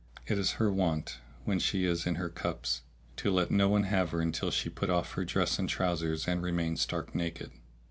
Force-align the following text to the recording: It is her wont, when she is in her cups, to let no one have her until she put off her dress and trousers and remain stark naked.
It 0.25 0.39
is 0.39 0.53
her 0.53 0.73
wont, 0.73 1.19
when 1.45 1.59
she 1.59 1.85
is 1.85 2.07
in 2.07 2.15
her 2.15 2.27
cups, 2.29 2.81
to 3.17 3.29
let 3.29 3.51
no 3.51 3.69
one 3.69 3.83
have 3.83 4.09
her 4.09 4.19
until 4.19 4.49
she 4.49 4.67
put 4.67 4.89
off 4.89 5.11
her 5.11 5.23
dress 5.25 5.59
and 5.59 5.69
trousers 5.69 6.27
and 6.27 6.41
remain 6.41 6.75
stark 6.75 7.13
naked. 7.13 7.51